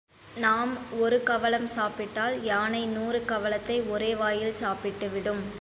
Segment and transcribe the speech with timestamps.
[0.37, 0.71] நாம்
[0.99, 5.43] ஒரு கவளம் சாப்பிட்டால் யானை நூறு கவளத்தை ஒரே வாயில் சாப்பிட்டுவிடும்.